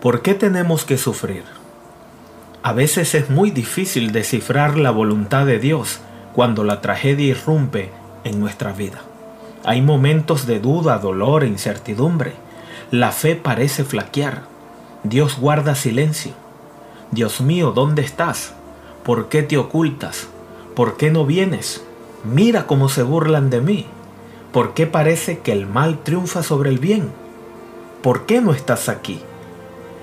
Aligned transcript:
¿Por 0.00 0.22
qué 0.22 0.32
tenemos 0.32 0.86
que 0.86 0.96
sufrir? 0.96 1.44
A 2.62 2.72
veces 2.72 3.14
es 3.14 3.28
muy 3.28 3.50
difícil 3.50 4.12
descifrar 4.12 4.78
la 4.78 4.90
voluntad 4.90 5.44
de 5.44 5.58
Dios 5.58 6.00
cuando 6.34 6.64
la 6.64 6.80
tragedia 6.80 7.26
irrumpe 7.26 7.90
en 8.24 8.40
nuestra 8.40 8.72
vida. 8.72 9.02
Hay 9.62 9.82
momentos 9.82 10.46
de 10.46 10.58
duda, 10.58 10.98
dolor 10.98 11.44
e 11.44 11.48
incertidumbre. 11.48 12.32
La 12.90 13.12
fe 13.12 13.36
parece 13.36 13.84
flaquear. 13.84 14.44
Dios 15.04 15.38
guarda 15.38 15.74
silencio. 15.74 16.32
Dios 17.10 17.42
mío, 17.42 17.72
¿dónde 17.72 18.00
estás? 18.00 18.54
¿Por 19.04 19.28
qué 19.28 19.42
te 19.42 19.58
ocultas? 19.58 20.28
¿Por 20.74 20.96
qué 20.96 21.10
no 21.10 21.26
vienes? 21.26 21.84
Mira 22.24 22.66
cómo 22.66 22.88
se 22.88 23.02
burlan 23.02 23.50
de 23.50 23.60
mí. 23.60 23.86
¿Por 24.50 24.72
qué 24.72 24.86
parece 24.86 25.40
que 25.40 25.52
el 25.52 25.66
mal 25.66 25.98
triunfa 26.02 26.42
sobre 26.42 26.70
el 26.70 26.78
bien? 26.78 27.10
¿Por 28.02 28.24
qué 28.24 28.40
no 28.40 28.54
estás 28.54 28.88
aquí? 28.88 29.20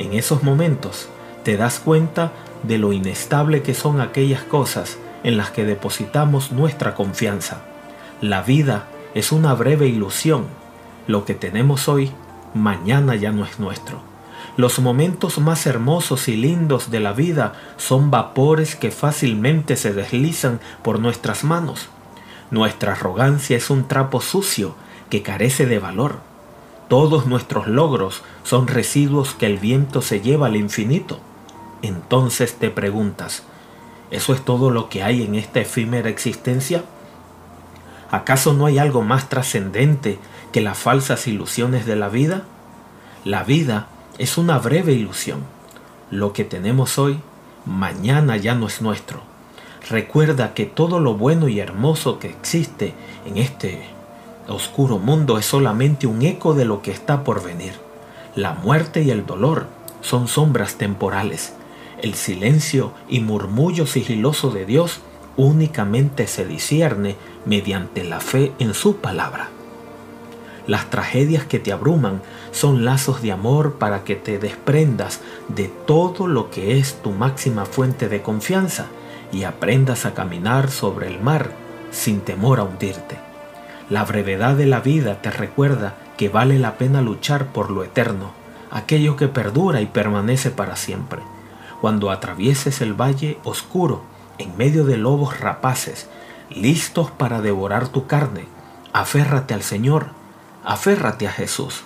En 0.00 0.14
esos 0.14 0.42
momentos 0.42 1.10
te 1.44 1.58
das 1.58 1.78
cuenta 1.78 2.32
de 2.62 2.78
lo 2.78 2.94
inestable 2.94 3.60
que 3.60 3.74
son 3.74 4.00
aquellas 4.00 4.42
cosas 4.42 4.96
en 5.24 5.36
las 5.36 5.50
que 5.50 5.66
depositamos 5.66 6.52
nuestra 6.52 6.94
confianza. 6.94 7.60
La 8.22 8.40
vida 8.40 8.86
es 9.12 9.30
una 9.30 9.52
breve 9.52 9.88
ilusión. 9.88 10.46
Lo 11.06 11.26
que 11.26 11.34
tenemos 11.34 11.86
hoy, 11.86 12.12
mañana 12.54 13.14
ya 13.14 13.30
no 13.30 13.44
es 13.44 13.60
nuestro. 13.60 14.00
Los 14.56 14.78
momentos 14.78 15.38
más 15.38 15.66
hermosos 15.66 16.28
y 16.28 16.36
lindos 16.36 16.90
de 16.90 17.00
la 17.00 17.12
vida 17.12 17.52
son 17.76 18.10
vapores 18.10 18.76
que 18.76 18.90
fácilmente 18.90 19.76
se 19.76 19.92
deslizan 19.92 20.60
por 20.82 20.98
nuestras 20.98 21.44
manos. 21.44 21.90
Nuestra 22.50 22.92
arrogancia 22.92 23.54
es 23.54 23.68
un 23.68 23.86
trapo 23.86 24.22
sucio 24.22 24.74
que 25.10 25.20
carece 25.20 25.66
de 25.66 25.78
valor. 25.78 26.29
Todos 26.90 27.26
nuestros 27.26 27.68
logros 27.68 28.22
son 28.42 28.66
residuos 28.66 29.34
que 29.34 29.46
el 29.46 29.58
viento 29.58 30.02
se 30.02 30.22
lleva 30.22 30.48
al 30.48 30.56
infinito. 30.56 31.20
Entonces 31.82 32.56
te 32.56 32.68
preguntas, 32.68 33.44
¿eso 34.10 34.34
es 34.34 34.44
todo 34.44 34.72
lo 34.72 34.88
que 34.88 35.04
hay 35.04 35.22
en 35.22 35.36
esta 35.36 35.60
efímera 35.60 36.08
existencia? 36.08 36.82
¿Acaso 38.10 38.54
no 38.54 38.66
hay 38.66 38.78
algo 38.78 39.02
más 39.02 39.28
trascendente 39.28 40.18
que 40.50 40.62
las 40.62 40.78
falsas 40.78 41.28
ilusiones 41.28 41.86
de 41.86 41.94
la 41.94 42.08
vida? 42.08 42.42
La 43.24 43.44
vida 43.44 43.86
es 44.18 44.36
una 44.36 44.58
breve 44.58 44.92
ilusión. 44.92 45.44
Lo 46.10 46.32
que 46.32 46.42
tenemos 46.42 46.98
hoy, 46.98 47.20
mañana 47.66 48.36
ya 48.36 48.56
no 48.56 48.66
es 48.66 48.82
nuestro. 48.82 49.20
Recuerda 49.88 50.54
que 50.54 50.66
todo 50.66 50.98
lo 50.98 51.14
bueno 51.14 51.46
y 51.46 51.60
hermoso 51.60 52.18
que 52.18 52.30
existe 52.30 52.94
en 53.26 53.36
este 53.36 53.99
oscuro 54.50 54.98
mundo 54.98 55.38
es 55.38 55.46
solamente 55.46 56.06
un 56.06 56.22
eco 56.22 56.54
de 56.54 56.64
lo 56.64 56.82
que 56.82 56.90
está 56.90 57.24
por 57.24 57.42
venir. 57.42 57.72
La 58.34 58.54
muerte 58.54 59.02
y 59.02 59.10
el 59.10 59.26
dolor 59.26 59.66
son 60.00 60.28
sombras 60.28 60.76
temporales. 60.76 61.54
El 62.02 62.14
silencio 62.14 62.92
y 63.08 63.20
murmullo 63.20 63.86
sigiloso 63.86 64.50
de 64.50 64.64
Dios 64.64 65.00
únicamente 65.36 66.26
se 66.26 66.46
discierne 66.46 67.16
mediante 67.44 68.04
la 68.04 68.20
fe 68.20 68.52
en 68.58 68.74
su 68.74 68.96
palabra. 68.96 69.48
Las 70.66 70.90
tragedias 70.90 71.44
que 71.44 71.58
te 71.58 71.72
abruman 71.72 72.22
son 72.52 72.84
lazos 72.84 73.22
de 73.22 73.32
amor 73.32 73.74
para 73.74 74.04
que 74.04 74.14
te 74.14 74.38
desprendas 74.38 75.20
de 75.48 75.68
todo 75.86 76.26
lo 76.26 76.50
que 76.50 76.78
es 76.78 77.02
tu 77.02 77.10
máxima 77.10 77.64
fuente 77.64 78.08
de 78.08 78.22
confianza 78.22 78.86
y 79.32 79.44
aprendas 79.44 80.06
a 80.06 80.14
caminar 80.14 80.70
sobre 80.70 81.08
el 81.08 81.20
mar 81.20 81.50
sin 81.90 82.20
temor 82.20 82.60
a 82.60 82.64
hundirte. 82.64 83.29
La 83.90 84.04
brevedad 84.04 84.54
de 84.54 84.66
la 84.66 84.78
vida 84.78 85.20
te 85.20 85.32
recuerda 85.32 85.94
que 86.16 86.28
vale 86.28 86.60
la 86.60 86.78
pena 86.78 87.02
luchar 87.02 87.46
por 87.46 87.72
lo 87.72 87.82
eterno, 87.82 88.30
aquello 88.70 89.16
que 89.16 89.26
perdura 89.26 89.80
y 89.80 89.86
permanece 89.86 90.52
para 90.52 90.76
siempre. 90.76 91.18
Cuando 91.80 92.12
atravieses 92.12 92.82
el 92.82 92.94
valle 92.94 93.38
oscuro, 93.42 94.02
en 94.38 94.56
medio 94.56 94.84
de 94.84 94.96
lobos 94.96 95.40
rapaces, 95.40 96.08
listos 96.50 97.10
para 97.10 97.40
devorar 97.40 97.88
tu 97.88 98.06
carne, 98.06 98.46
aférrate 98.92 99.54
al 99.54 99.62
Señor, 99.62 100.10
aférrate 100.64 101.26
a 101.26 101.32
Jesús. 101.32 101.82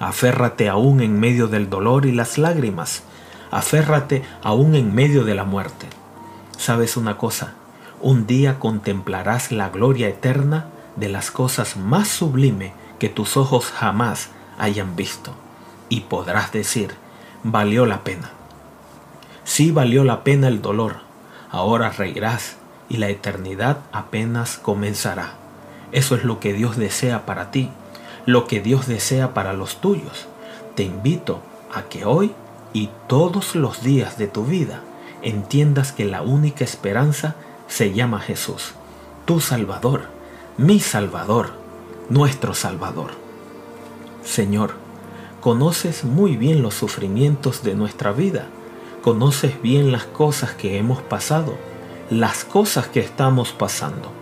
Aférrate 0.00 0.68
aún 0.68 1.00
en 1.00 1.20
medio 1.20 1.46
del 1.46 1.70
dolor 1.70 2.06
y 2.06 2.12
las 2.12 2.38
lágrimas, 2.38 3.04
aférrate 3.52 4.24
aún 4.42 4.74
en 4.74 4.92
medio 4.92 5.22
de 5.22 5.36
la 5.36 5.44
muerte. 5.44 5.86
¿Sabes 6.58 6.96
una 6.96 7.18
cosa? 7.18 7.54
Un 8.00 8.26
día 8.26 8.58
contemplarás 8.58 9.52
la 9.52 9.68
gloria 9.68 10.08
eterna 10.08 10.70
de 10.96 11.08
las 11.08 11.30
cosas 11.30 11.76
más 11.76 12.08
sublime 12.08 12.72
que 12.98 13.08
tus 13.08 13.36
ojos 13.36 13.66
jamás 13.66 14.30
hayan 14.58 14.96
visto 14.96 15.34
y 15.88 16.00
podrás 16.02 16.52
decir, 16.52 16.94
valió 17.42 17.86
la 17.86 18.04
pena. 18.04 18.30
Sí 19.44 19.70
valió 19.70 20.04
la 20.04 20.24
pena 20.24 20.48
el 20.48 20.62
dolor, 20.62 20.96
ahora 21.50 21.90
reirás 21.90 22.56
y 22.88 22.96
la 22.96 23.08
eternidad 23.08 23.78
apenas 23.92 24.56
comenzará. 24.56 25.34
Eso 25.92 26.16
es 26.16 26.24
lo 26.24 26.40
que 26.40 26.52
Dios 26.52 26.76
desea 26.76 27.26
para 27.26 27.50
ti, 27.50 27.70
lo 28.26 28.46
que 28.46 28.60
Dios 28.60 28.86
desea 28.86 29.34
para 29.34 29.52
los 29.52 29.80
tuyos. 29.80 30.26
Te 30.74 30.82
invito 30.82 31.40
a 31.72 31.82
que 31.82 32.04
hoy 32.04 32.32
y 32.72 32.90
todos 33.06 33.54
los 33.54 33.82
días 33.82 34.18
de 34.18 34.26
tu 34.26 34.44
vida 34.44 34.80
entiendas 35.22 35.92
que 35.92 36.04
la 36.04 36.22
única 36.22 36.64
esperanza 36.64 37.36
se 37.68 37.92
llama 37.92 38.20
Jesús, 38.20 38.74
tu 39.24 39.40
Salvador, 39.40 40.13
mi 40.56 40.78
Salvador, 40.78 41.50
nuestro 42.08 42.54
Salvador. 42.54 43.10
Señor, 44.22 44.74
conoces 45.40 46.04
muy 46.04 46.36
bien 46.36 46.62
los 46.62 46.74
sufrimientos 46.74 47.64
de 47.64 47.74
nuestra 47.74 48.12
vida, 48.12 48.46
conoces 49.02 49.60
bien 49.60 49.90
las 49.90 50.04
cosas 50.04 50.52
que 50.52 50.78
hemos 50.78 51.02
pasado, 51.02 51.56
las 52.08 52.44
cosas 52.44 52.86
que 52.86 53.00
estamos 53.00 53.50
pasando 53.50 54.12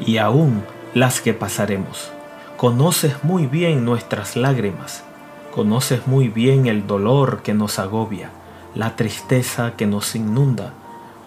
y 0.00 0.16
aún 0.16 0.64
las 0.94 1.20
que 1.20 1.34
pasaremos. 1.34 2.10
Conoces 2.56 3.22
muy 3.22 3.46
bien 3.46 3.84
nuestras 3.84 4.34
lágrimas, 4.34 5.04
conoces 5.54 6.06
muy 6.06 6.28
bien 6.28 6.68
el 6.68 6.86
dolor 6.86 7.42
que 7.42 7.52
nos 7.52 7.78
agobia, 7.78 8.30
la 8.74 8.96
tristeza 8.96 9.74
que 9.76 9.86
nos 9.86 10.16
inunda, 10.16 10.72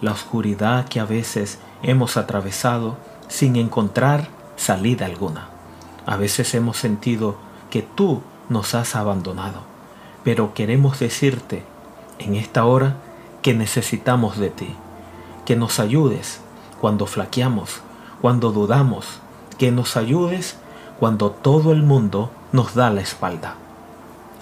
la 0.00 0.12
oscuridad 0.12 0.88
que 0.88 1.00
a 1.00 1.04
veces 1.04 1.58
hemos 1.82 2.16
atravesado 2.16 2.96
sin 3.28 3.56
encontrar 3.56 4.37
salida 4.58 5.06
alguna. 5.06 5.48
A 6.04 6.18
veces 6.18 6.54
hemos 6.54 6.76
sentido 6.76 7.36
que 7.70 7.80
tú 7.80 8.20
nos 8.50 8.74
has 8.74 8.94
abandonado, 8.94 9.62
pero 10.24 10.52
queremos 10.52 10.98
decirte 10.98 11.64
en 12.18 12.34
esta 12.34 12.66
hora 12.66 12.96
que 13.40 13.54
necesitamos 13.54 14.36
de 14.36 14.50
ti 14.50 14.76
que 15.48 15.56
nos 15.56 15.80
ayudes 15.80 16.42
cuando 16.78 17.06
flaqueamos, 17.06 17.80
cuando 18.20 18.52
dudamos, 18.52 19.20
que 19.56 19.72
nos 19.72 19.96
ayudes 19.96 20.58
cuando 21.00 21.30
todo 21.30 21.72
el 21.72 21.82
mundo 21.82 22.30
nos 22.52 22.74
da 22.74 22.90
la 22.90 23.00
espalda. 23.00 23.54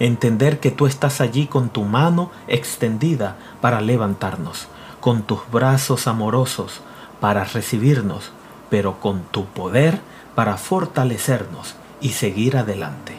Entender 0.00 0.59
que 0.59 0.72
tú 0.72 0.88
estás 0.88 1.21
allí 1.21 1.47
con 1.47 1.69
tu 1.69 1.84
mano 1.84 2.33
extendida 2.48 3.37
para 3.60 3.81
levantarnos, 3.81 4.66
con 5.00 5.22
tus 5.22 5.48
brazos 5.53 6.09
amorosos 6.09 6.81
para 7.21 7.44
recibirnos, 7.44 8.33
pero 8.71 9.00
con 9.00 9.22
tu 9.25 9.47
poder 9.47 10.00
para 10.34 10.56
fortalecernos 10.56 11.75
y 12.00 12.10
seguir 12.10 12.56
adelante. 12.56 13.15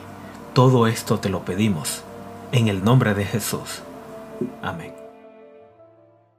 Todo 0.54 0.88
esto 0.88 1.20
te 1.20 1.30
lo 1.30 1.46
pedimos 1.46 2.04
en 2.52 2.68
el 2.68 2.84
nombre 2.84 3.14
de 3.14 3.26
Jesús. 3.26 3.82
Amén. 4.62 5.07